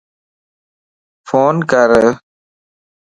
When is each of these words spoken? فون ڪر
فون 1.27 1.55
ڪر 1.71 1.91